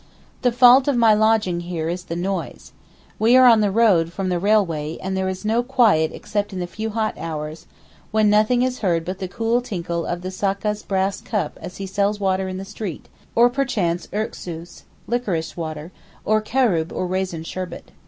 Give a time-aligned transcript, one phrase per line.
[0.41, 2.71] The fault of my lodging here is the noise.
[3.19, 6.59] We are on the road from the railway and there is no quiet except in
[6.59, 7.67] the few hot hours,
[8.09, 11.85] when nothing is heard but the cool tinkle of the Sakka's brass cup as he
[11.85, 15.91] sells water in the street, or perchance erksoos (liquorice water),
[16.25, 17.91] or caroub or raisin sherbet.